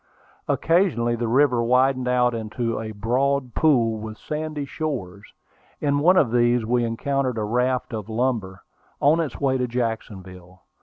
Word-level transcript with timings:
Occasionally 0.47 1.15
the 1.15 1.27
river 1.27 1.61
widened 1.61 2.07
out 2.07 2.33
into 2.33 2.79
a 2.79 2.89
broad 2.91 3.53
pool, 3.53 3.99
with 3.99 4.17
sandy 4.17 4.65
shores. 4.65 5.31
In 5.79 5.99
one 5.99 6.17
of 6.17 6.31
these 6.31 6.65
we 6.65 6.83
encountered 6.83 7.37
a 7.37 7.43
raft 7.43 7.93
of 7.93 8.09
lumber, 8.09 8.63
on 8.99 9.19
its 9.19 9.39
way 9.39 9.59
to 9.59 9.67
Jacksonville. 9.67 10.63